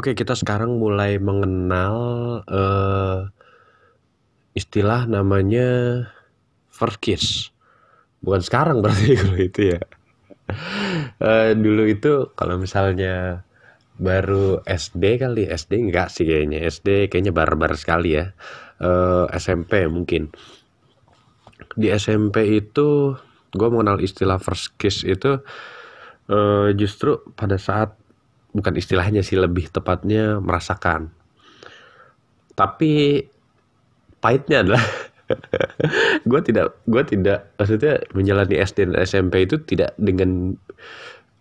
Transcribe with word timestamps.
Oke, 0.00 0.16
kita 0.16 0.32
sekarang 0.32 0.80
mulai 0.80 1.20
mengenal 1.20 1.96
eh, 2.48 3.20
istilah 4.56 5.04
namanya 5.04 5.68
first 6.72 7.04
kiss. 7.04 7.52
Bukan 8.24 8.40
sekarang 8.40 8.80
berarti 8.80 9.12
kalau 9.20 9.36
itu 9.36 9.76
ya. 9.76 9.80
Eh, 11.20 11.52
dulu 11.52 11.84
itu 11.84 12.32
kalau 12.32 12.56
misalnya 12.56 13.44
baru 14.00 14.64
SD 14.64 15.20
kali, 15.20 15.44
SD 15.52 15.92
enggak 15.92 16.08
sih 16.08 16.24
kayaknya. 16.24 16.64
SD 16.64 17.12
kayaknya 17.12 17.36
barbar 17.36 17.76
sekali 17.76 18.16
ya. 18.16 18.32
Eh, 18.80 19.24
SMP 19.36 19.84
mungkin. 19.84 20.32
Di 21.76 21.92
SMP 21.92 22.56
itu 22.56 23.20
gue 23.52 23.68
mengenal 23.68 24.00
istilah 24.00 24.40
first 24.40 24.80
kiss 24.80 25.04
itu 25.04 25.44
eh, 26.32 26.72
justru 26.72 27.20
pada 27.36 27.60
saat 27.60 27.99
bukan 28.50 28.74
istilahnya 28.76 29.22
sih 29.22 29.38
lebih 29.38 29.70
tepatnya 29.70 30.38
merasakan. 30.42 31.10
Tapi 32.54 33.22
pahitnya 34.20 34.66
adalah 34.66 34.84
gue 36.30 36.40
tidak 36.42 36.76
gue 36.84 37.02
tidak 37.06 37.54
maksudnya 37.56 38.02
menjalani 38.12 38.54
SD 38.60 38.90
dan 38.90 38.96
SMP 39.06 39.46
itu 39.46 39.62
tidak 39.62 39.94
dengan 39.96 40.58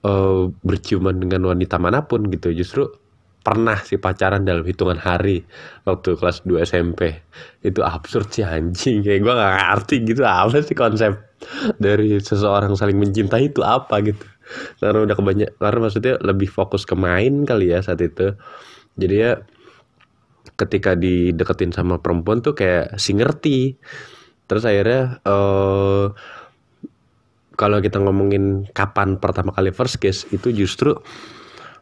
uh, 0.05 0.47
berciuman 0.63 1.17
dengan 1.17 1.49
wanita 1.49 1.81
mana 1.81 2.05
pun 2.05 2.29
gitu. 2.29 2.53
Justru 2.53 2.87
pernah 3.39 3.79
sih 3.81 3.97
pacaran 3.97 4.43
dalam 4.43 4.67
hitungan 4.67 4.99
hari 4.99 5.47
waktu 5.87 6.19
kelas 6.19 6.43
2 6.43 6.59
SMP 6.69 7.17
itu 7.65 7.81
absurd 7.81 8.29
sih 8.29 8.45
anjing. 8.45 9.01
Kayak 9.05 9.19
gue 9.25 9.33
gak 9.33 9.53
ngerti 9.57 9.95
gitu 10.05 10.21
apa 10.23 10.57
sih 10.61 10.77
konsep 10.77 11.13
dari 11.79 12.19
seseorang 12.19 12.75
saling 12.75 12.99
mencintai 12.99 13.49
itu 13.49 13.63
apa 13.63 14.03
gitu 14.03 14.25
karena 14.81 14.99
udah 15.05 15.15
kebanyak 15.15 15.49
karena 15.57 15.79
maksudnya 15.79 16.13
lebih 16.21 16.49
fokus 16.49 16.83
ke 16.83 16.95
main 16.97 17.43
kali 17.45 17.73
ya 17.73 17.79
saat 17.83 18.01
itu. 18.01 18.33
Jadi 18.99 19.15
ya 19.15 19.39
ketika 20.59 20.95
dideketin 20.95 21.71
sama 21.71 22.01
perempuan 22.03 22.43
tuh 22.43 22.55
kayak 22.55 22.99
si 22.99 23.15
ngerti. 23.15 23.79
Terus 24.49 24.65
akhirnya 24.65 25.21
uh, 25.29 26.09
kalau 27.59 27.83
kita 27.83 27.99
ngomongin 27.99 28.71
kapan 28.71 29.19
pertama 29.19 29.51
kali 29.51 29.75
first 29.75 29.99
kiss 29.99 30.23
itu 30.31 30.55
justru 30.55 30.95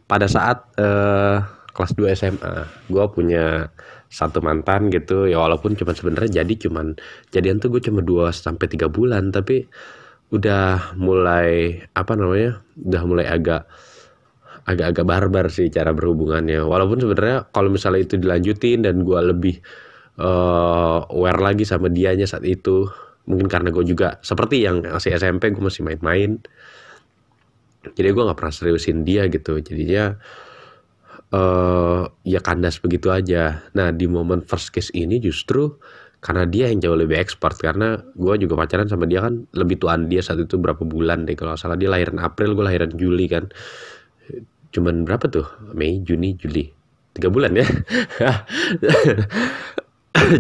pada 0.10 0.26
saat 0.26 0.66
uh, 0.82 1.46
kelas 1.78 1.94
2 1.94 2.18
SMA 2.18 2.54
gue 2.90 3.06
punya 3.14 3.70
satu 4.10 4.42
mantan 4.42 4.90
gitu 4.90 5.30
ya 5.30 5.38
walaupun 5.38 5.78
cuma 5.78 5.94
sebenarnya 5.94 6.42
jadi 6.42 6.54
cuman 6.66 6.98
jadian 7.30 7.62
tuh 7.62 7.70
gue 7.70 7.86
cuma 7.86 8.02
2 8.02 8.34
sampai 8.34 8.66
tiga 8.66 8.90
bulan 8.90 9.30
tapi 9.30 9.70
udah 10.28 10.98
mulai 11.00 11.80
apa 11.96 12.14
namanya 12.20 12.60
udah 12.76 13.02
mulai 13.08 13.26
agak 13.32 13.64
agak-agak 14.68 15.06
barbar 15.08 15.46
sih 15.48 15.72
cara 15.72 15.96
berhubungannya. 15.96 16.60
Walaupun 16.68 17.00
sebenarnya 17.00 17.48
kalau 17.56 17.72
misalnya 17.72 18.04
itu 18.04 18.20
dilanjutin 18.20 18.84
dan 18.84 19.08
gue 19.08 19.20
lebih 19.24 19.56
uh, 20.20 21.08
aware 21.08 21.40
lagi 21.40 21.64
sama 21.64 21.88
dianya 21.88 22.28
saat 22.28 22.44
itu 22.44 22.92
mungkin 23.28 23.48
karena 23.48 23.72
gue 23.72 23.84
juga 23.88 24.20
seperti 24.20 24.68
yang 24.68 24.84
masih 24.84 25.16
SMP 25.16 25.56
gue 25.56 25.64
masih 25.64 25.88
main-main. 25.88 26.44
Jadi 27.88 28.08
gue 28.12 28.24
nggak 28.28 28.36
pernah 28.36 28.52
seriusin 28.52 29.08
dia 29.08 29.32
gitu. 29.32 29.64
Jadinya 29.64 30.20
uh, 31.32 32.04
ya 32.28 32.44
kandas 32.44 32.84
begitu 32.84 33.08
aja. 33.08 33.64
Nah 33.72 33.96
di 33.96 34.12
momen 34.12 34.44
first 34.44 34.76
kiss 34.76 34.92
ini 34.92 35.24
justru 35.24 35.80
karena 36.28 36.44
dia 36.44 36.68
yang 36.68 36.84
jauh 36.84 37.00
lebih 37.00 37.16
expert 37.16 37.56
karena 37.56 38.04
gue 38.20 38.36
juga 38.44 38.60
pacaran 38.60 38.92
sama 38.92 39.08
dia 39.08 39.24
kan 39.24 39.48
lebih 39.56 39.80
tuaan 39.80 40.12
dia 40.12 40.20
saat 40.20 40.44
itu 40.44 40.60
berapa 40.60 40.84
bulan 40.84 41.24
deh 41.24 41.40
kalau 41.40 41.56
salah. 41.56 41.80
Dia 41.80 41.88
lahiran 41.88 42.20
April 42.20 42.52
gue 42.52 42.68
lahiran 42.68 42.92
Juli 43.00 43.32
kan. 43.32 43.48
Cuman 44.76 45.08
berapa 45.08 45.24
tuh? 45.32 45.48
Mei 45.72 46.04
Juni 46.04 46.36
Juli. 46.36 46.68
Tiga 47.16 47.32
bulan 47.32 47.56
ya? 47.56 47.64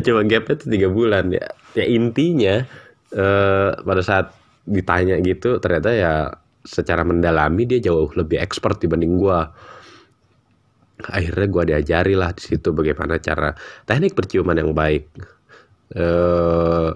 Cuma 0.03 0.27
gapnya 0.27 0.59
tuh 0.59 0.69
tiga 0.75 0.91
bulan 0.91 1.31
ya. 1.31 1.47
Ya 1.71 1.87
intinya 1.87 2.67
eh, 3.15 3.71
pada 3.79 4.03
saat 4.03 4.35
ditanya 4.67 5.15
gitu 5.23 5.63
ternyata 5.63 5.95
ya 5.95 6.35
secara 6.67 7.07
mendalami 7.07 7.63
dia 7.63 7.79
jauh 7.79 8.11
lebih 8.11 8.43
expert 8.43 8.83
dibanding 8.83 9.15
gue 9.15 9.39
akhirnya 11.07 11.47
gue 11.47 11.63
diajari 11.71 12.19
lah 12.19 12.35
di 12.35 12.43
situ 12.43 12.75
bagaimana 12.75 13.15
cara 13.23 13.55
teknik 13.87 14.11
perciuman 14.11 14.59
yang 14.59 14.75
baik 14.75 15.36
uh, 15.95 16.91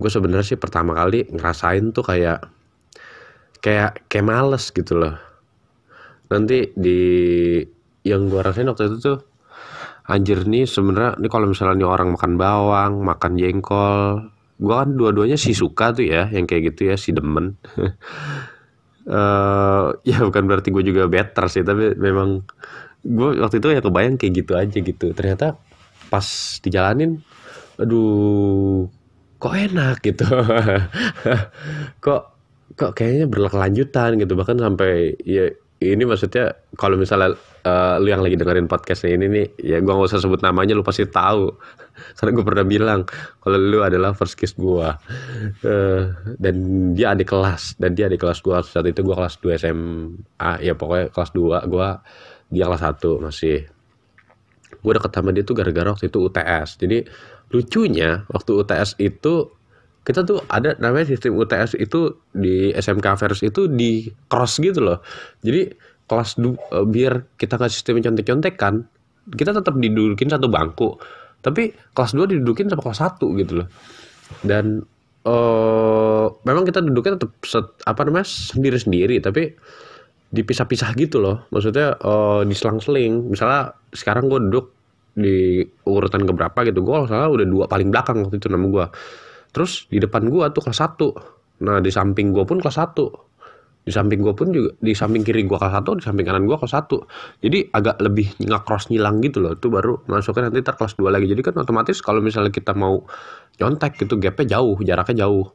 gue 0.00 0.10
sebenarnya 0.10 0.56
sih 0.56 0.60
pertama 0.60 0.92
kali 0.96 1.28
ngerasain 1.28 1.92
tuh 1.92 2.04
kayak 2.04 2.44
kayak 3.60 4.04
kayak 4.08 4.26
males 4.26 4.72
gitu 4.72 4.96
loh. 4.96 5.16
Nanti 6.32 6.72
di 6.76 7.00
yang 8.04 8.32
gue 8.32 8.40
rasain 8.40 8.68
waktu 8.68 8.88
itu 8.92 8.96
tuh 9.00 9.18
anjir 10.08 10.42
nih 10.48 10.64
sebenarnya 10.66 11.20
nih 11.20 11.30
kalau 11.30 11.46
misalnya 11.46 11.84
nih 11.84 11.88
orang 11.88 12.08
makan 12.16 12.32
bawang 12.40 12.92
makan 13.04 13.32
jengkol 13.38 14.26
gue 14.60 14.74
kan 14.76 14.90
dua-duanya 14.92 15.40
sih 15.40 15.56
suka 15.56 15.96
tuh 15.96 16.04
ya 16.04 16.28
yang 16.28 16.44
kayak 16.44 16.74
gitu 16.74 16.92
ya 16.92 16.96
si 17.00 17.16
demen. 17.16 17.56
Uh, 19.08 19.96
ya 20.08 20.20
bukan 20.20 20.44
berarti 20.44 20.68
gue 20.68 20.84
juga 20.84 21.08
better 21.08 21.48
sih 21.48 21.64
tapi 21.64 21.96
memang 21.96 22.44
gue 23.00 23.40
waktu 23.40 23.56
itu 23.56 23.68
ya 23.72 23.80
kebayang 23.80 24.20
kayak 24.20 24.32
gitu 24.44 24.52
aja 24.56 24.78
gitu. 24.80 25.06
Ternyata 25.16 25.56
pas 26.12 26.26
dijalanin 26.60 27.24
aduh 27.80 28.86
kok 29.40 29.56
enak 29.56 30.04
gitu? 30.04 30.28
Kok 32.04 32.22
kok 32.76 32.92
kayaknya 32.92 33.26
berkelanjutan 33.26 34.20
gitu. 34.20 34.36
Bahkan 34.36 34.60
sampai 34.60 35.16
ya 35.24 35.48
ini 35.80 36.04
maksudnya 36.04 36.52
kalau 36.76 37.00
misalnya 37.00 37.40
uh, 37.64 37.96
lu 37.96 38.12
yang 38.12 38.20
lagi 38.20 38.36
dengerin 38.36 38.68
podcastnya 38.68 39.16
ini 39.16 39.26
nih 39.32 39.46
ya 39.64 39.76
gua 39.80 39.96
nggak 39.96 40.12
usah 40.12 40.20
sebut 40.20 40.44
namanya 40.44 40.76
lu 40.76 40.84
pasti 40.84 41.08
tahu. 41.08 41.56
Karena 42.16 42.30
gue 42.32 42.44
pernah 42.44 42.64
bilang 42.64 43.00
kalau 43.44 43.56
lu 43.56 43.80
adalah 43.80 44.12
first 44.12 44.36
kiss 44.36 44.52
gua. 44.56 45.00
Uh, 45.64 46.12
dan 46.36 46.56
dia 46.92 47.16
adik 47.16 47.32
kelas 47.32 47.80
dan 47.80 47.96
dia 47.96 48.12
adik 48.12 48.20
kelas 48.20 48.44
gua. 48.44 48.60
Saat 48.60 48.92
itu 48.92 49.00
gua 49.00 49.24
kelas 49.24 49.40
2 49.40 49.56
SMA 49.56 50.52
ya 50.60 50.76
pokoknya 50.76 51.12
kelas 51.16 51.32
2 51.32 51.64
gua 51.72 52.04
dia 52.52 52.64
kelas 52.68 52.84
1 52.84 53.24
masih. 53.24 53.58
Gue 54.80 54.92
deket 54.96 55.12
sama 55.12 55.28
dia 55.36 55.44
tuh 55.44 55.52
gara-gara 55.52 55.92
waktu 55.92 56.08
itu 56.08 56.24
UTS 56.24 56.80
jadi 56.80 57.04
lucunya 57.50 58.26
waktu 58.30 58.50
UTS 58.62 58.98
itu 59.02 59.50
kita 60.06 60.24
tuh 60.24 60.40
ada 60.48 60.74
namanya 60.80 61.12
sistem 61.12 61.36
UTS 61.36 61.76
itu 61.76 62.16
di 62.32 62.72
SMK 62.72 63.20
Vers 63.20 63.44
itu 63.44 63.68
di 63.68 64.08
cross 64.32 64.56
gitu 64.56 64.80
loh. 64.80 64.98
Jadi 65.44 65.70
kelas 66.08 66.40
du, 66.40 66.56
uh, 66.56 66.86
biar 66.88 67.36
kita 67.36 67.60
nggak 67.60 67.70
sistem 67.70 68.00
contek 68.00 68.56
kan 68.56 68.88
kita 69.36 69.54
tetap 69.54 69.76
didudukin 69.76 70.32
satu 70.32 70.48
bangku. 70.48 70.96
Tapi 71.40 71.72
kelas 71.96 72.12
2 72.12 72.36
didudukin 72.36 72.68
sama 72.68 72.84
kelas 72.84 73.00
1 73.00 73.40
gitu 73.40 73.52
loh. 73.64 73.68
Dan 74.44 74.84
uh, 75.24 76.26
memang 76.44 76.64
kita 76.68 76.84
duduknya 76.84 77.16
tetap 77.16 77.32
set, 77.44 77.66
apa 77.88 78.04
namanya 78.04 78.28
sendiri-sendiri 78.28 79.20
tapi 79.24 79.56
dipisah-pisah 80.32 80.96
gitu 80.96 81.20
loh. 81.20 81.44
Maksudnya 81.52 81.96
uh, 82.00 82.42
diselang-seling 82.44 83.32
misalnya 83.32 83.76
sekarang 83.92 84.28
gue 84.28 84.40
duduk 84.48 84.72
di 85.14 85.64
urutan 85.86 86.22
keberapa 86.24 86.58
gitu. 86.66 86.82
Gue 86.82 87.06
salah 87.10 87.30
udah 87.30 87.46
dua 87.46 87.64
paling 87.66 87.88
belakang 87.90 88.22
waktu 88.26 88.38
itu 88.38 88.48
nama 88.50 88.66
gue 88.66 88.86
terus 89.50 89.90
di 89.90 89.98
depan 89.98 90.30
gue 90.30 90.44
tuh 90.54 90.62
kelas 90.62 90.78
satu. 90.78 91.08
Nah 91.66 91.82
di 91.82 91.90
samping 91.90 92.30
gue 92.30 92.44
pun 92.46 92.62
kelas 92.62 92.78
satu. 92.78 93.06
Di 93.80 93.90
samping 93.96 94.20
gue 94.20 94.36
pun 94.36 94.52
juga 94.52 94.76
di 94.78 94.92
samping 94.92 95.24
kiri 95.24 95.48
gue 95.48 95.58
kelas 95.58 95.74
satu 95.74 95.98
di 95.98 96.02
samping 96.04 96.22
kanan 96.22 96.46
gue 96.46 96.54
kelas 96.54 96.72
satu. 96.72 97.02
Jadi 97.42 97.74
agak 97.74 97.98
lebih 97.98 98.30
nggak 98.38 98.62
cross 98.62 98.92
nyilang 98.92 99.18
gitu 99.24 99.42
loh. 99.42 99.58
Itu 99.58 99.66
baru 99.72 100.06
masuknya 100.06 100.52
nanti 100.52 100.62
ter 100.62 100.78
kelas 100.78 100.94
dua 100.94 101.10
lagi. 101.10 101.26
Jadi 101.26 101.40
kan 101.42 101.54
otomatis 101.58 101.98
kalau 101.98 102.22
misalnya 102.22 102.54
kita 102.54 102.76
mau 102.76 103.02
nyontek 103.58 103.98
gitu 103.98 104.16
gapnya 104.22 104.56
jauh 104.56 104.78
jaraknya 104.80 105.26
jauh. 105.26 105.50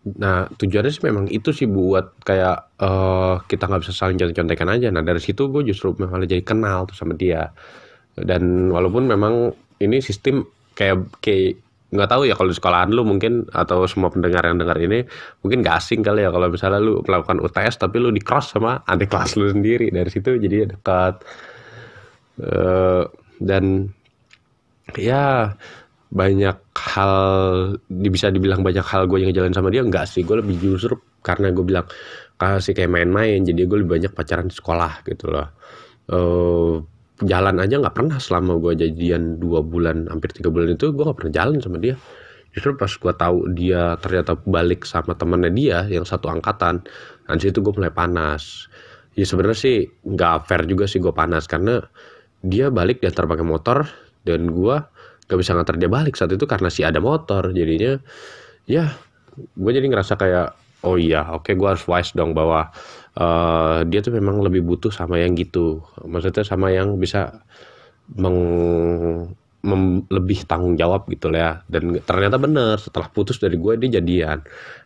Nah 0.00 0.48
tujuannya 0.48 0.88
sih 0.88 1.04
memang 1.04 1.28
itu 1.28 1.52
sih 1.52 1.68
buat 1.68 2.24
kayak 2.24 2.80
uh, 2.80 3.44
kita 3.44 3.68
nggak 3.68 3.84
bisa 3.84 3.92
saling 3.92 4.16
contek-contekan 4.16 4.68
aja. 4.72 4.88
Nah 4.88 5.04
dari 5.04 5.20
situ 5.20 5.52
gue 5.52 5.60
justru 5.68 5.92
malah 6.00 6.24
jadi 6.24 6.40
kenal 6.40 6.88
tuh 6.88 6.96
sama 6.96 7.12
dia. 7.12 7.52
Dan 8.24 8.72
walaupun 8.72 9.08
memang 9.08 9.54
ini 9.80 9.98
sistem 10.04 10.44
kayak 10.76 11.20
kayak 11.20 11.60
nggak 11.90 12.06
tahu 12.06 12.22
ya 12.22 12.38
kalau 12.38 12.54
di 12.54 12.56
sekolahan 12.56 12.90
lu 12.94 13.02
mungkin 13.02 13.50
atau 13.50 13.82
semua 13.90 14.14
pendengar 14.14 14.46
yang 14.46 14.62
dengar 14.62 14.78
ini 14.78 15.02
mungkin 15.42 15.58
gak 15.66 15.82
asing 15.82 16.06
kali 16.06 16.22
ya 16.22 16.30
kalau 16.30 16.46
misalnya 16.46 16.78
lu 16.78 17.02
melakukan 17.02 17.42
UTS 17.42 17.82
tapi 17.82 17.98
lu 17.98 18.14
di 18.14 18.22
cross 18.22 18.54
sama 18.54 18.86
adik 18.86 19.10
kelas 19.10 19.34
lu 19.34 19.50
sendiri. 19.50 19.90
Dari 19.90 20.10
situ 20.10 20.38
jadi 20.38 20.70
dekat. 20.70 21.26
Uh, 22.40 23.04
dan 23.42 23.90
ya 24.96 25.52
banyak 26.10 26.56
hal 26.74 27.14
bisa 27.90 28.30
dibilang 28.30 28.62
banyak 28.62 28.82
hal 28.86 29.10
gue 29.10 29.26
yang 29.26 29.34
jalan 29.34 29.50
sama 29.50 29.74
dia 29.74 29.82
enggak 29.82 30.06
sih. 30.06 30.22
Gue 30.22 30.38
lebih 30.38 30.62
justru 30.62 30.94
karena 31.26 31.50
gue 31.50 31.64
bilang 31.66 31.90
kasih 32.38 32.72
kayak 32.72 32.88
main-main 32.88 33.42
jadi 33.42 33.66
gue 33.66 33.76
lebih 33.82 33.98
banyak 33.98 34.12
pacaran 34.14 34.46
di 34.46 34.54
sekolah 34.54 35.02
gitu 35.10 35.26
loh. 35.26 35.48
Uh, 36.10 36.74
jalan 37.24 37.56
aja 37.60 37.76
nggak 37.80 37.96
pernah 37.96 38.16
selama 38.16 38.56
gue 38.60 38.72
jadian 38.76 39.36
dua 39.36 39.60
bulan 39.60 40.08
hampir 40.08 40.32
tiga 40.32 40.48
bulan 40.48 40.72
itu 40.72 40.92
gue 40.92 41.04
nggak 41.04 41.18
pernah 41.18 41.34
jalan 41.34 41.58
sama 41.60 41.76
dia. 41.80 41.96
Justru 42.50 42.74
pas 42.74 42.90
gue 42.90 43.12
tahu 43.14 43.36
dia 43.54 43.94
ternyata 44.02 44.34
balik 44.42 44.82
sama 44.82 45.14
temennya 45.14 45.50
dia 45.54 45.78
yang 45.86 46.02
satu 46.02 46.26
angkatan 46.26 46.82
dan 47.28 47.36
situ 47.38 47.62
gue 47.62 47.72
mulai 47.76 47.92
panas. 47.94 48.66
Ya 49.14 49.26
sebenarnya 49.28 49.58
sih 49.58 49.76
nggak 49.86 50.50
fair 50.50 50.66
juga 50.66 50.90
sih 50.90 50.98
gue 50.98 51.12
panas 51.14 51.46
karena 51.46 51.78
dia 52.40 52.72
balik 52.72 53.04
dia 53.04 53.12
pakai 53.12 53.46
motor 53.46 53.84
dan 54.24 54.48
gue 54.48 54.76
gak 55.30 55.38
bisa 55.38 55.54
nganter 55.54 55.76
dia 55.78 55.90
balik. 55.92 56.18
Saat 56.18 56.34
itu 56.34 56.44
karena 56.48 56.72
si 56.72 56.82
ada 56.82 56.98
motor 56.98 57.54
jadinya 57.54 58.00
ya 58.66 58.90
gue 59.36 59.72
jadi 59.72 59.86
ngerasa 59.86 60.18
kayak 60.18 60.48
oh 60.86 60.96
iya 60.96 61.26
oke 61.28 61.48
okay, 61.48 61.54
gue 61.56 61.68
harus 61.68 61.84
wise 61.84 62.12
dong 62.16 62.32
bahwa 62.32 62.72
uh, 63.18 63.82
dia 63.88 64.00
tuh 64.04 64.14
memang 64.14 64.38
lebih 64.44 64.62
butuh 64.62 64.92
sama 64.92 65.18
yang 65.18 65.34
gitu. 65.34 65.82
Maksudnya 66.04 66.44
sama 66.46 66.70
yang 66.70 67.00
bisa 67.00 67.42
meng 68.14 68.38
mem, 69.60 70.08
lebih 70.08 70.48
tanggung 70.48 70.76
jawab 70.78 71.06
gitu 71.10 71.28
lah 71.32 71.40
ya. 71.40 71.52
Dan 71.66 71.98
ternyata 72.04 72.36
bener 72.40 72.76
setelah 72.80 73.08
putus 73.10 73.40
dari 73.42 73.56
gue 73.58 73.76
dia 73.80 74.00
jadian. 74.00 74.44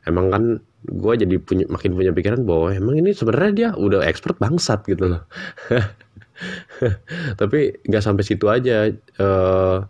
Emang 0.08 0.30
kan 0.32 0.44
gue 0.84 1.14
jadi 1.16 1.36
punya 1.40 1.64
makin 1.70 1.96
punya 1.96 2.12
pikiran 2.12 2.44
bahwa 2.44 2.74
emang 2.74 3.00
ini 3.00 3.14
sebenarnya 3.16 3.52
dia 3.52 3.68
udah 3.76 4.04
expert 4.04 4.36
bangsat 4.40 4.84
gitu 4.88 5.16
loh. 5.16 5.22
Tapi 7.40 7.58
nggak 7.86 8.04
sampai 8.04 8.24
situ 8.26 8.46
aja. 8.50 8.90
Uh, 9.20 9.86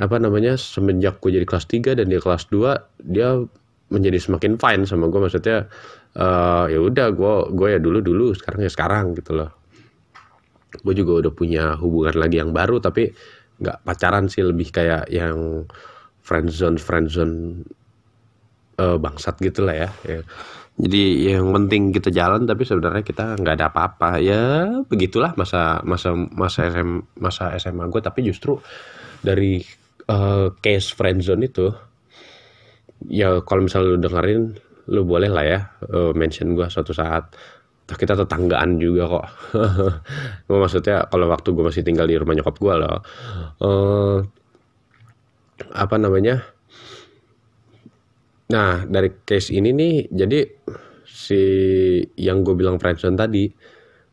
apa 0.00 0.16
namanya 0.16 0.56
semenjak 0.56 1.20
gue 1.20 1.36
jadi 1.36 1.44
kelas 1.44 1.68
3 1.68 2.00
dan 2.00 2.08
dia 2.08 2.16
kelas 2.16 2.48
2 2.48 3.12
dia 3.12 3.44
menjadi 3.92 4.16
semakin 4.16 4.56
fine 4.56 4.88
sama 4.88 5.12
gue 5.12 5.20
maksudnya 5.20 5.68
uh, 6.16 6.64
ya 6.66 6.80
udah 6.80 7.12
gue 7.12 7.34
gue 7.52 7.68
ya 7.76 7.78
dulu 7.78 8.00
dulu 8.00 8.26
sekarang 8.32 8.60
ya 8.64 8.70
sekarang 8.72 9.06
gitu 9.12 9.36
loh. 9.36 9.50
Gue 10.80 10.96
juga 10.96 11.20
udah 11.20 11.32
punya 11.36 11.76
hubungan 11.76 12.16
lagi 12.16 12.40
yang 12.40 12.56
baru 12.56 12.80
tapi 12.80 13.12
nggak 13.60 13.84
pacaran 13.84 14.32
sih. 14.32 14.40
Lebih 14.40 14.72
kayak 14.72 15.12
yang 15.12 15.68
friendzone 16.24 16.80
friendzone 16.80 17.68
uh, 18.80 18.96
bangsat 18.96 19.36
gitu 19.44 19.68
lah 19.68 19.86
ya, 19.86 19.90
ya. 20.08 20.20
Jadi 20.72 21.28
yang 21.28 21.52
penting 21.52 21.92
kita 21.92 22.08
jalan 22.08 22.48
tapi 22.48 22.64
sebenarnya 22.64 23.04
kita 23.04 23.36
nggak 23.36 23.54
ada 23.60 23.68
apa-apa. 23.68 24.16
Ya 24.24 24.72
begitulah 24.88 25.36
masa 25.36 25.84
masa 25.84 26.16
masa 26.16 26.72
SM 26.72 27.20
masa 27.20 27.52
SMA 27.60 27.84
gue 27.92 28.00
tapi 28.00 28.24
justru 28.24 28.56
dari 29.20 29.60
uh, 30.08 30.48
case 30.64 30.96
friendzone 30.96 31.44
itu 31.46 31.68
ya 33.08 33.40
kalau 33.42 33.66
misalnya 33.66 33.96
lu 33.96 33.98
dengerin 34.02 34.42
lu 34.90 35.06
boleh 35.06 35.30
lah 35.30 35.44
ya 35.46 35.60
uh, 35.90 36.10
mention 36.12 36.54
gue 36.58 36.66
suatu 36.68 36.92
saat. 36.94 37.32
Kita 37.92 38.16
tetanggaan 38.16 38.80
juga 38.80 39.04
kok. 39.04 39.26
Maksudnya 40.48 41.12
kalau 41.12 41.28
waktu 41.28 41.52
gue 41.52 41.64
masih 41.66 41.84
tinggal 41.84 42.08
di 42.08 42.16
rumah 42.16 42.32
nyokap 42.32 42.56
gue 42.56 42.74
loh 42.78 42.98
uh, 43.60 44.18
apa 45.76 45.96
namanya? 46.00 46.40
Nah 48.48 48.84
dari 48.88 49.12
case 49.28 49.52
ini 49.52 49.76
nih 49.76 49.94
jadi 50.08 50.40
si 51.04 51.42
yang 52.16 52.40
gue 52.40 52.56
bilang 52.56 52.80
friendzone 52.80 53.16
tadi 53.20 53.44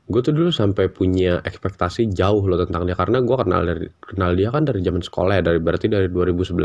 gue 0.10 0.22
tuh 0.26 0.34
dulu 0.34 0.50
sampai 0.50 0.90
punya 0.90 1.38
ekspektasi 1.46 2.10
jauh 2.10 2.42
loh 2.50 2.58
tentang 2.58 2.90
dia 2.90 2.98
karena 2.98 3.22
gue 3.22 3.38
kenal 3.38 3.62
dari 3.62 3.88
kenal 4.02 4.34
dia 4.34 4.50
kan 4.50 4.66
dari 4.66 4.82
zaman 4.82 5.06
sekolah 5.06 5.38
ya 5.38 5.44
dari 5.46 5.62
berarti 5.62 5.86
dari 5.86 6.10
2011 6.10 6.58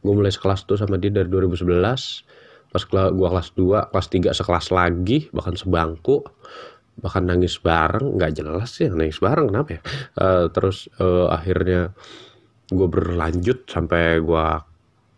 gue 0.00 0.12
mulai 0.16 0.32
sekelas 0.32 0.64
tuh 0.64 0.80
sama 0.80 0.96
dia 0.96 1.12
dari 1.12 1.28
2011 1.28 1.68
pas 2.72 2.82
gue 2.88 3.28
kelas 3.28 3.48
2 3.52 3.92
kelas 3.92 4.06
3 4.08 4.38
sekelas 4.40 4.66
lagi 4.72 5.28
bahkan 5.36 5.52
sebangku 5.52 6.24
bahkan 6.96 7.28
nangis 7.28 7.60
bareng 7.60 8.16
nggak 8.16 8.40
jelas 8.40 8.72
sih 8.72 8.88
nangis 8.88 9.20
bareng 9.20 9.52
kenapa 9.52 9.68
ya? 9.76 9.80
Uh, 10.16 10.46
terus 10.48 10.88
uh, 10.96 11.28
akhirnya 11.28 11.92
gue 12.72 12.88
berlanjut 12.88 13.68
sampai 13.68 14.20
gue 14.24 14.46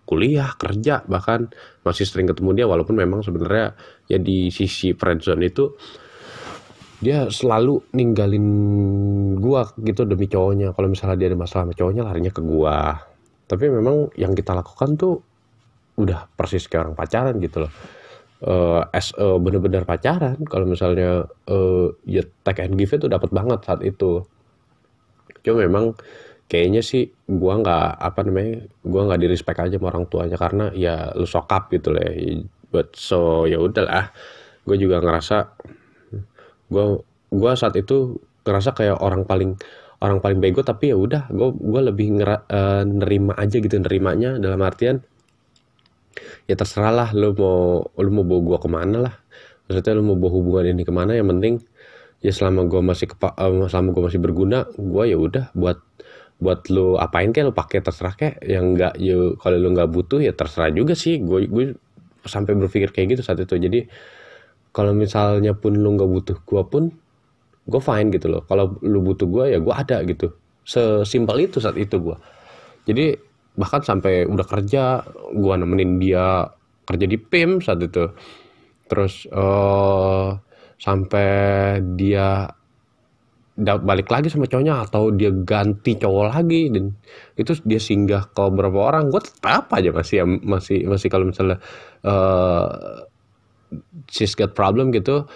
kuliah 0.05 0.51
kerja 0.59 1.07
bahkan 1.07 1.49
masih 1.87 2.05
sering 2.05 2.27
ketemu 2.27 2.51
dia 2.63 2.67
walaupun 2.67 2.99
memang 2.99 3.23
sebenarnya 3.23 3.79
ya 4.11 4.19
di 4.19 4.51
sisi 4.51 4.93
friendzone 4.93 5.47
itu 5.47 5.71
dia 7.05 7.29
selalu 7.29 7.85
ninggalin 7.93 8.47
gua 9.37 9.69
gitu 9.77 10.09
demi 10.09 10.25
cowoknya. 10.25 10.73
Kalau 10.73 10.89
misalnya 10.89 11.21
dia 11.21 11.29
ada 11.29 11.39
masalah 11.39 11.69
sama 11.69 11.75
cowoknya 11.77 12.03
larinya 12.09 12.33
ke 12.33 12.41
gua. 12.41 12.97
Tapi 13.45 13.69
memang 13.69 14.09
yang 14.17 14.33
kita 14.33 14.57
lakukan 14.57 14.97
tuh 14.97 15.21
udah 16.01 16.33
persis 16.33 16.65
kayak 16.65 16.89
orang 16.89 16.97
pacaran 16.97 17.37
gitu 17.45 17.69
loh. 17.69 17.73
Uh, 18.45 18.83
as 18.93 19.13
uh, 19.17 19.41
bener-bener 19.41 19.89
pacaran 19.89 20.37
kalau 20.49 20.69
misalnya 20.69 21.25
uh, 21.49 21.89
ya 22.05 22.25
take 22.45 22.65
and 22.65 22.77
give 22.81 22.93
itu 22.93 23.05
dapat 23.05 23.29
banget 23.29 23.61
saat 23.69 23.85
itu. 23.85 24.25
Cuma 25.45 25.61
memang 25.69 25.93
kayaknya 26.49 26.81
sih 26.81 27.13
gua 27.29 27.61
nggak 27.61 27.89
apa 28.01 28.21
namanya 28.25 28.65
gua 28.81 29.13
nggak 29.13 29.21
di 29.21 29.29
aja 29.29 29.77
sama 29.77 29.87
orang 29.93 30.05
tuanya 30.09 30.37
karena 30.41 30.65
ya 30.73 31.13
lu 31.13 31.29
sokap 31.29 31.69
gitu 31.69 31.93
loh 31.93 32.01
ya. 32.01 32.41
but 32.73 32.97
so 32.97 33.45
ya 33.45 33.61
udahlah. 33.61 34.09
Gue 34.65 34.81
juga 34.81 34.97
ngerasa 35.05 35.61
gue 36.71 36.85
gue 37.35 37.53
saat 37.59 37.75
itu 37.77 38.21
ngerasa 38.45 38.77
kayak 38.77 39.01
orang 39.01 39.25
paling 39.25 39.57
orang 40.05 40.21
paling 40.21 40.39
bego 40.39 40.61
tapi 40.61 40.93
ya 40.93 40.97
udah 41.01 41.33
gue 41.33 41.49
gue 41.55 41.81
lebih 41.81 42.21
ngera, 42.21 42.45
uh, 42.49 42.85
nerima 42.85 43.33
aja 43.41 43.57
gitu 43.57 43.73
nerimanya 43.81 44.37
dalam 44.37 44.61
artian 44.61 45.01
ya 46.45 46.55
terserah 46.55 46.93
lah 46.93 47.09
lo 47.17 47.33
mau 47.35 47.83
lo 47.89 48.11
mau 48.13 48.25
bawa 48.27 48.41
gue 48.45 48.59
ke 48.61 48.69
mana 48.71 48.97
lah. 49.11 49.15
Maksudnya 49.65 49.93
lo 49.97 50.03
mau 50.05 50.17
bawa 50.21 50.31
hubungan 50.37 50.77
ini 50.77 50.83
ke 50.85 50.93
mana 50.93 51.17
yang 51.17 51.29
penting 51.33 51.65
ya 52.21 52.33
selama 52.33 52.69
gue 52.69 52.81
masih 52.81 53.07
kepa, 53.13 53.37
uh, 53.37 53.69
selama 53.69 53.97
gue 53.97 54.03
masih 54.13 54.21
berguna 54.21 54.69
gue 54.77 55.05
ya 55.09 55.17
udah 55.17 55.53
buat 55.57 55.81
buat 56.41 56.69
lo 56.69 57.01
apain 57.01 57.33
kayak 57.33 57.53
lo 57.53 57.55
pakai 57.57 57.81
terserah 57.81 58.15
kayak 58.19 58.43
yang 58.45 58.77
enggak 58.77 58.93
ya 59.01 59.17
kalau 59.41 59.57
lo 59.57 59.69
nggak 59.73 59.89
butuh 59.89 60.21
ya 60.21 60.33
terserah 60.37 60.69
juga 60.73 60.93
sih. 60.93 61.21
Gue 61.21 61.49
gue 61.49 61.77
sampai 62.25 62.57
berpikir 62.57 62.93
kayak 62.93 63.17
gitu 63.17 63.23
saat 63.25 63.41
itu. 63.41 63.57
Jadi 63.57 63.89
kalau 64.75 64.91
misalnya 64.91 65.55
pun 65.55 65.79
lu 65.79 65.95
nggak 65.95 66.11
butuh 66.11 66.39
gue 66.43 66.63
pun 66.67 66.85
gue 67.65 67.81
fine 67.81 68.11
gitu 68.13 68.27
loh. 68.29 68.43
Kalau 68.45 68.77
lu 68.83 69.01
butuh 69.01 69.25
gue 69.31 69.45
ya 69.55 69.59
gue 69.63 69.75
ada 69.75 70.03
gitu. 70.05 70.35
Sesimpel 70.67 71.47
itu 71.47 71.63
saat 71.63 71.79
itu 71.79 71.97
gue 72.03 72.17
jadi 72.85 73.17
bahkan 73.55 73.81
sampai 73.81 74.27
udah 74.29 74.47
kerja 74.49 75.05
gue 75.33 75.55
nemenin 75.57 75.97
dia 76.03 76.49
kerja 76.85 77.07
di 77.09 77.17
PIM 77.17 77.65
saat 77.65 77.81
itu. 77.81 78.13
Terus 78.91 79.25
uh, 79.33 80.37
sampai 80.77 81.29
dia 81.97 82.45
balik 83.63 84.11
lagi 84.11 84.27
sama 84.27 84.51
cowoknya 84.51 84.83
atau 84.83 85.15
dia 85.15 85.31
ganti 85.31 85.95
cowok 85.95 86.27
lagi 86.27 86.75
dan 86.75 86.91
itu 87.39 87.55
dia 87.63 87.79
singgah 87.79 88.27
ke 88.35 88.43
beberapa 88.51 88.91
orang 88.91 89.15
gue 89.15 89.23
tetap 89.23 89.71
aja 89.71 89.95
masih 89.95 90.27
masih 90.43 90.91
masih 90.91 91.07
kalau 91.07 91.31
misalnya 91.31 91.63
uh, 92.03 93.07
she's 94.11 94.37
got 94.39 94.53
problem 94.53 94.93
gitu 94.95 95.27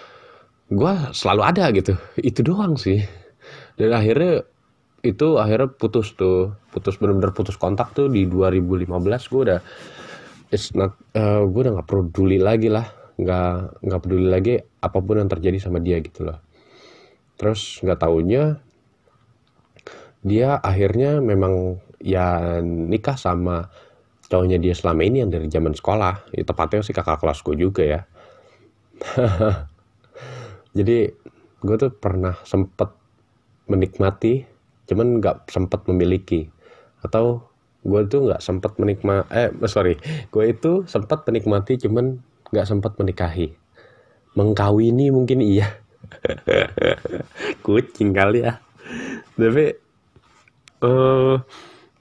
gue 0.69 0.93
selalu 1.11 1.41
ada 1.41 1.65
gitu. 1.73 1.97
Itu 2.21 2.45
doang 2.45 2.77
sih. 2.77 3.01
Dan 3.75 3.93
akhirnya 3.93 4.45
itu 5.01 5.41
akhirnya 5.41 5.69
putus 5.73 6.13
tuh. 6.13 6.53
Putus 6.69 7.01
bener-bener 7.01 7.33
putus 7.33 7.57
kontak 7.57 7.97
tuh 7.97 8.07
di 8.07 8.29
2015 8.29 8.85
gue 9.33 9.41
udah 9.49 9.59
it's 10.53 10.73
not 10.77 10.93
uh, 11.17 11.41
gue 11.45 11.61
udah 11.65 11.81
nggak 11.81 11.89
peduli 11.89 12.37
lagi 12.37 12.69
lah. 12.69 12.85
Nggak 13.17 13.81
nggak 13.83 14.01
peduli 14.05 14.27
lagi 14.29 14.53
apa 14.61 14.97
pun 15.01 15.17
yang 15.17 15.29
terjadi 15.29 15.57
sama 15.57 15.81
dia 15.81 15.97
gitu 15.99 16.29
loh. 16.29 16.37
Terus 17.35 17.81
nggak 17.81 17.99
taunya 18.05 18.61
dia 20.19 20.59
akhirnya 20.59 21.23
memang 21.23 21.79
ya 22.03 22.59
nikah 22.61 23.17
sama 23.17 23.71
cowoknya 24.29 24.61
dia 24.61 24.77
selama 24.77 25.01
ini 25.01 25.25
yang 25.25 25.33
dari 25.33 25.49
zaman 25.49 25.73
sekolah. 25.73 26.29
Ya, 26.29 26.45
tepatnya 26.45 26.85
sih 26.85 26.93
kakak 26.93 27.17
kelasku 27.17 27.57
juga 27.57 27.81
ya 27.81 28.01
jadi 30.77 30.97
gue 31.59 31.75
tuh 31.75 31.91
pernah 31.91 32.35
sempet 32.47 32.91
menikmati 33.69 34.43
cuman 34.89 35.21
nggak 35.21 35.51
sempet 35.53 35.85
memiliki. 35.85 36.49
Atau 37.05 37.45
gue 37.85 38.01
tuh 38.09 38.27
nggak 38.27 38.41
sempet 38.43 38.75
menikmati 38.81 39.29
eh 39.31 39.49
sorry. 39.69 39.95
Gue 40.33 40.51
itu 40.51 40.83
sempat 40.89 41.23
menikmati 41.29 41.77
cuman 41.79 42.19
nggak 42.49 42.67
sempet 42.67 42.97
menikahi. 42.97 43.53
Mengkawini 44.33 45.13
mungkin 45.13 45.39
iya. 45.45 45.69
Kucing 47.65 48.11
kali 48.11 48.45
ya. 48.45 48.57
Tapi 49.37 49.65
uh, 50.83 51.37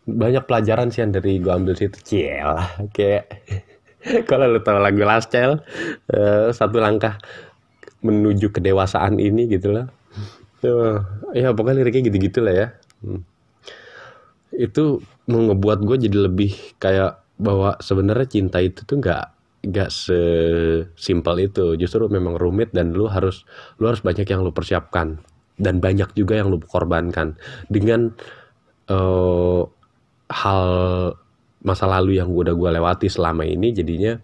banyak 0.08 0.44
pelajaran 0.48 0.88
sih 0.88 1.04
yang 1.04 1.12
dari 1.12 1.36
gue 1.38 1.52
ambil 1.52 1.76
situ. 1.76 2.00
Ciel 2.00 2.56
kayak 2.96 3.28
kalau 4.30 4.46
lu 4.48 4.60
tahu 4.60 4.78
lagu 4.80 5.02
Last 5.04 5.32
Child 5.32 5.62
uh, 6.12 6.48
satu 6.50 6.80
langkah 6.80 7.20
menuju 8.02 8.54
kedewasaan 8.54 9.18
ini 9.18 9.50
gitu 9.50 9.74
lah. 9.74 9.86
Uh, 10.62 11.02
ya 11.34 11.54
pokoknya 11.54 11.82
liriknya 11.86 12.10
gitu-gitu 12.10 12.42
lah 12.42 12.54
ya. 12.54 12.68
Hmm. 12.98 13.22
itu 14.58 14.98
mau 15.30 15.38
ngebuat 15.38 15.86
gue 15.86 16.10
jadi 16.10 16.18
lebih 16.26 16.50
kayak 16.82 17.22
bahwa 17.38 17.78
sebenarnya 17.78 18.26
cinta 18.26 18.58
itu 18.58 18.82
tuh 18.82 18.98
nggak 18.98 19.24
nggak 19.70 19.90
sesimpel 19.90 21.34
itu. 21.38 21.78
Justru 21.78 22.10
memang 22.10 22.34
rumit 22.34 22.74
dan 22.74 22.90
lu 22.90 23.06
harus 23.06 23.46
lu 23.78 23.86
harus 23.86 24.02
banyak 24.02 24.26
yang 24.26 24.42
lu 24.42 24.50
persiapkan. 24.50 25.22
Dan 25.58 25.78
banyak 25.78 26.14
juga 26.14 26.38
yang 26.38 26.50
lu 26.50 26.58
korbankan. 26.62 27.38
Dengan 27.70 28.14
uh, 28.90 29.62
hal 30.30 30.66
masa 31.68 31.84
lalu 31.84 32.16
yang 32.16 32.32
udah 32.32 32.56
gue 32.56 32.70
lewati 32.80 33.12
selama 33.12 33.44
ini 33.44 33.76
jadinya 33.76 34.16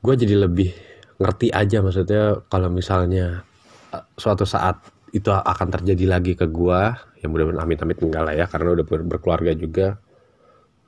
gue 0.00 0.14
jadi 0.14 0.46
lebih 0.46 0.70
ngerti 1.18 1.50
aja 1.50 1.82
maksudnya 1.82 2.46
kalau 2.46 2.70
misalnya 2.70 3.42
eh, 3.90 4.04
suatu 4.14 4.46
saat 4.46 4.78
itu 5.10 5.26
akan 5.34 5.68
terjadi 5.74 6.06
lagi 6.06 6.38
ke 6.38 6.46
gue 6.46 6.80
yang 7.20 7.34
mudah-mudahan 7.34 7.66
amit-amit 7.66 7.98
enggak 7.98 8.22
lah 8.22 8.34
ya 8.38 8.46
karena 8.46 8.78
udah 8.78 8.86
ber 8.86 9.02
berkeluarga 9.02 9.52
juga 9.58 9.98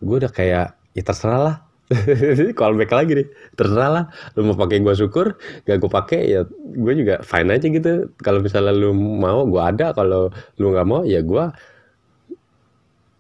gue 0.03 0.17
udah 0.19 0.33
kayak 0.33 0.67
ya 0.93 1.03
terserah 1.03 1.41
lah. 1.41 1.57
Back 2.81 2.93
lagi 2.93 3.13
nih. 3.21 3.29
Terserah 3.53 3.91
lah 3.93 4.05
lu 4.35 4.49
mau 4.49 4.57
pakai 4.57 4.81
gue 4.81 4.95
syukur 4.97 5.37
gak 5.69 5.77
gue 5.77 5.91
pakai 5.93 6.21
ya 6.25 6.41
gue 6.49 6.93
juga 6.97 7.21
fine 7.23 7.49
aja 7.53 7.67
gitu. 7.69 7.93
Kalau 8.21 8.41
misalnya 8.41 8.73
lu 8.75 8.97
mau 8.97 9.45
gue 9.47 9.63
ada. 9.63 9.93
Kalau 9.93 10.33
lu 10.59 10.67
nggak 10.73 10.87
mau 10.89 11.03
ya 11.05 11.21
gue 11.21 11.45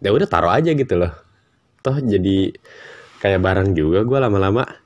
ya 0.02 0.10
udah 0.10 0.28
taruh 0.28 0.52
aja 0.52 0.74
gitu 0.74 0.98
loh. 0.98 1.14
Toh 1.82 1.96
jadi 1.98 2.50
kayak 3.22 3.40
barang 3.42 3.70
juga 3.78 4.02
gue 4.02 4.18
lama-lama 4.18 4.81